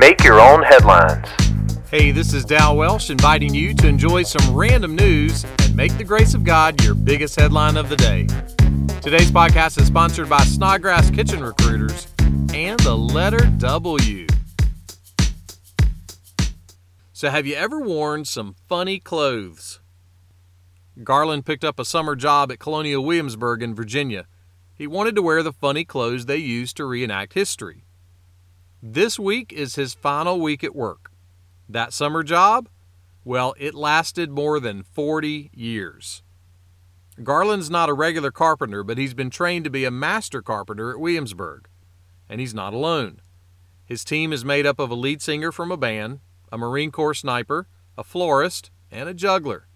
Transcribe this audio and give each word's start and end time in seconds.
Make 0.00 0.24
your 0.24 0.40
own 0.40 0.62
headlines. 0.62 1.28
Hey, 1.90 2.10
this 2.10 2.32
is 2.32 2.46
Dal 2.46 2.74
Welsh 2.74 3.10
inviting 3.10 3.52
you 3.52 3.74
to 3.74 3.86
enjoy 3.86 4.22
some 4.22 4.56
random 4.56 4.96
news 4.96 5.44
and 5.44 5.76
make 5.76 5.94
the 5.98 6.04
grace 6.04 6.32
of 6.32 6.42
God 6.42 6.82
your 6.82 6.94
biggest 6.94 7.38
headline 7.38 7.76
of 7.76 7.90
the 7.90 7.96
day. 7.96 8.26
Today's 9.02 9.30
podcast 9.30 9.78
is 9.78 9.88
sponsored 9.88 10.30
by 10.30 10.40
Snodgrass 10.44 11.10
Kitchen 11.10 11.44
Recruiters 11.44 12.08
and 12.54 12.80
the 12.80 12.96
letter 12.96 13.44
W. 13.58 14.26
So, 17.12 17.28
have 17.28 17.46
you 17.46 17.56
ever 17.56 17.78
worn 17.78 18.24
some 18.24 18.56
funny 18.70 19.00
clothes? 19.00 19.80
Garland 21.04 21.44
picked 21.44 21.62
up 21.62 21.78
a 21.78 21.84
summer 21.84 22.16
job 22.16 22.50
at 22.50 22.58
Colonial 22.58 23.04
Williamsburg 23.04 23.62
in 23.62 23.74
Virginia. 23.74 24.26
He 24.74 24.86
wanted 24.86 25.14
to 25.16 25.22
wear 25.22 25.42
the 25.42 25.52
funny 25.52 25.84
clothes 25.84 26.24
they 26.24 26.38
used 26.38 26.78
to 26.78 26.86
reenact 26.86 27.34
history. 27.34 27.84
This 28.82 29.18
week 29.18 29.52
is 29.52 29.74
his 29.74 29.92
final 29.92 30.40
week 30.40 30.64
at 30.64 30.74
work. 30.74 31.12
That 31.68 31.92
summer 31.92 32.22
job? 32.22 32.66
Well, 33.24 33.54
it 33.58 33.74
lasted 33.74 34.30
more 34.30 34.58
than 34.58 34.84
40 34.84 35.50
years. 35.52 36.22
Garland's 37.22 37.68
not 37.68 37.90
a 37.90 37.94
regular 37.94 38.30
carpenter, 38.30 38.82
but 38.82 38.96
he's 38.96 39.12
been 39.12 39.28
trained 39.28 39.64
to 39.64 39.70
be 39.70 39.84
a 39.84 39.90
master 39.90 40.40
carpenter 40.40 40.90
at 40.90 40.98
Williamsburg. 40.98 41.68
And 42.26 42.40
he's 42.40 42.54
not 42.54 42.72
alone. 42.72 43.20
His 43.84 44.02
team 44.02 44.32
is 44.32 44.46
made 44.46 44.64
up 44.64 44.78
of 44.78 44.90
a 44.90 44.94
lead 44.94 45.20
singer 45.20 45.52
from 45.52 45.70
a 45.70 45.76
band, 45.76 46.20
a 46.50 46.56
Marine 46.56 46.90
Corps 46.90 47.12
sniper, 47.12 47.66
a 47.98 48.02
florist, 48.02 48.70
and 48.90 49.10
a 49.10 49.14
juggler. 49.14 49.68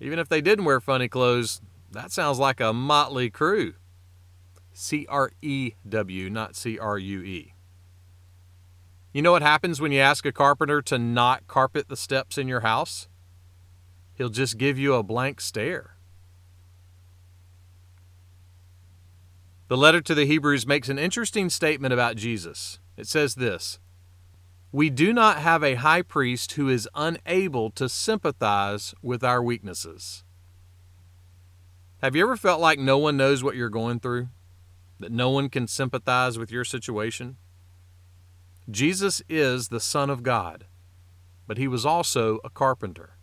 Even 0.00 0.18
if 0.18 0.28
they 0.28 0.40
didn't 0.40 0.64
wear 0.64 0.80
funny 0.80 1.06
clothes, 1.06 1.60
that 1.92 2.10
sounds 2.10 2.40
like 2.40 2.58
a 2.58 2.72
motley 2.72 3.30
crew. 3.30 3.74
C 4.72 5.06
R 5.08 5.30
E 5.40 5.74
W, 5.88 6.28
not 6.30 6.56
C 6.56 6.80
R 6.80 6.98
U 6.98 7.22
E. 7.22 7.52
You 9.12 9.20
know 9.20 9.32
what 9.32 9.42
happens 9.42 9.80
when 9.80 9.92
you 9.92 10.00
ask 10.00 10.24
a 10.24 10.32
carpenter 10.32 10.80
to 10.82 10.98
not 10.98 11.46
carpet 11.46 11.88
the 11.88 11.96
steps 11.96 12.38
in 12.38 12.48
your 12.48 12.60
house? 12.60 13.08
He'll 14.14 14.30
just 14.30 14.56
give 14.56 14.78
you 14.78 14.94
a 14.94 15.02
blank 15.02 15.40
stare. 15.40 15.96
The 19.68 19.76
letter 19.76 20.00
to 20.00 20.14
the 20.14 20.26
Hebrews 20.26 20.66
makes 20.66 20.88
an 20.88 20.98
interesting 20.98 21.50
statement 21.50 21.92
about 21.92 22.16
Jesus. 22.16 22.78
It 22.96 23.06
says 23.06 23.34
this 23.34 23.78
We 24.70 24.88
do 24.88 25.12
not 25.12 25.38
have 25.38 25.62
a 25.62 25.74
high 25.74 26.02
priest 26.02 26.52
who 26.52 26.68
is 26.68 26.88
unable 26.94 27.70
to 27.72 27.88
sympathize 27.88 28.94
with 29.02 29.22
our 29.22 29.42
weaknesses. 29.42 30.24
Have 32.02 32.16
you 32.16 32.22
ever 32.22 32.36
felt 32.36 32.60
like 32.60 32.78
no 32.78 32.98
one 32.98 33.16
knows 33.16 33.44
what 33.44 33.56
you're 33.56 33.68
going 33.68 34.00
through? 34.00 34.28
That 35.00 35.12
no 35.12 35.30
one 35.30 35.48
can 35.48 35.66
sympathize 35.66 36.38
with 36.38 36.50
your 36.50 36.64
situation? 36.64 37.36
Jesus 38.70 39.22
is 39.28 39.68
the 39.68 39.80
Son 39.80 40.10
of 40.10 40.22
God, 40.22 40.66
but 41.46 41.58
he 41.58 41.68
was 41.68 41.84
also 41.84 42.38
a 42.44 42.50
carpenter. 42.50 43.16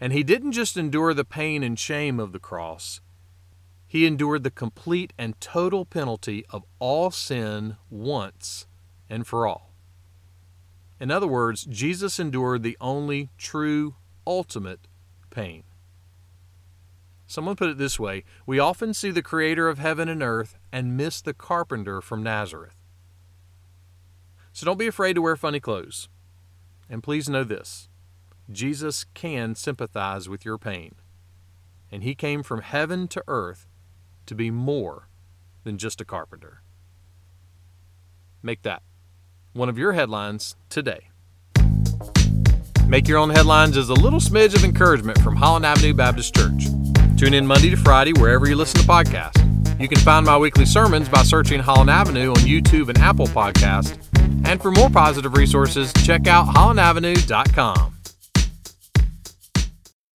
And 0.00 0.12
he 0.12 0.22
didn't 0.22 0.52
just 0.52 0.76
endure 0.76 1.14
the 1.14 1.24
pain 1.24 1.62
and 1.62 1.78
shame 1.78 2.18
of 2.18 2.32
the 2.32 2.38
cross, 2.38 3.00
he 3.86 4.06
endured 4.06 4.42
the 4.42 4.50
complete 4.50 5.12
and 5.18 5.38
total 5.38 5.84
penalty 5.84 6.46
of 6.48 6.64
all 6.78 7.10
sin 7.10 7.76
once 7.90 8.66
and 9.10 9.26
for 9.26 9.46
all. 9.46 9.74
In 10.98 11.10
other 11.10 11.26
words, 11.26 11.64
Jesus 11.64 12.18
endured 12.18 12.62
the 12.62 12.78
only 12.80 13.28
true, 13.36 13.96
ultimate 14.26 14.88
pain. 15.28 15.64
Someone 17.26 17.56
put 17.56 17.68
it 17.70 17.76
this 17.76 17.98
way 17.98 18.24
We 18.46 18.58
often 18.58 18.94
see 18.94 19.10
the 19.10 19.22
Creator 19.22 19.68
of 19.68 19.78
heaven 19.78 20.08
and 20.08 20.22
earth 20.22 20.56
and 20.70 20.96
miss 20.96 21.20
the 21.20 21.34
carpenter 21.34 22.00
from 22.00 22.22
Nazareth. 22.22 22.81
So 24.52 24.66
don't 24.66 24.78
be 24.78 24.86
afraid 24.86 25.14
to 25.14 25.22
wear 25.22 25.36
funny 25.36 25.60
clothes. 25.60 26.08
And 26.88 27.02
please 27.02 27.28
know 27.28 27.44
this 27.44 27.88
Jesus 28.50 29.04
can 29.14 29.54
sympathize 29.54 30.28
with 30.28 30.44
your 30.44 30.58
pain. 30.58 30.94
And 31.90 32.02
he 32.02 32.14
came 32.14 32.42
from 32.42 32.62
heaven 32.62 33.08
to 33.08 33.22
earth 33.28 33.66
to 34.26 34.34
be 34.34 34.50
more 34.50 35.08
than 35.64 35.78
just 35.78 36.00
a 36.00 36.04
carpenter. 36.04 36.62
Make 38.42 38.62
that 38.62 38.82
one 39.52 39.68
of 39.68 39.78
your 39.78 39.92
headlines 39.92 40.56
today. 40.68 41.08
Make 42.86 43.08
Your 43.08 43.18
Own 43.18 43.30
Headlines 43.30 43.76
is 43.76 43.88
a 43.88 43.94
little 43.94 44.20
smidge 44.20 44.54
of 44.54 44.64
encouragement 44.64 45.18
from 45.20 45.36
Holland 45.36 45.64
Avenue 45.64 45.94
Baptist 45.94 46.34
Church. 46.34 46.64
Tune 47.16 47.32
in 47.32 47.46
Monday 47.46 47.70
to 47.70 47.76
Friday 47.76 48.12
wherever 48.14 48.46
you 48.48 48.56
listen 48.56 48.80
to 48.80 48.86
podcasts. 48.86 49.38
You 49.80 49.88
can 49.88 49.98
find 49.98 50.26
my 50.26 50.36
weekly 50.36 50.66
sermons 50.66 51.08
by 51.08 51.22
searching 51.22 51.60
Holland 51.60 51.90
Avenue 51.90 52.30
on 52.30 52.36
YouTube 52.36 52.88
and 52.88 52.98
Apple 52.98 53.26
Podcasts 53.28 54.11
and 54.44 54.60
for 54.60 54.70
more 54.70 54.90
positive 54.90 55.36
resources, 55.36 55.92
check 56.04 56.26
out 56.26 56.46
hollandavenue.com. 56.46 57.91